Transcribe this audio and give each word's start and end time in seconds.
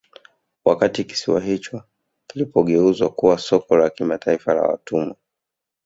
Wakati 0.65 1.03
kisiwa 1.03 1.41
hicho 1.41 1.83
kilipogeuzwa 2.27 3.09
kuwa 3.09 3.37
soko 3.37 3.77
la 3.77 3.89
kimataifa 3.89 4.53
la 4.53 4.61
watumwa 4.61 5.15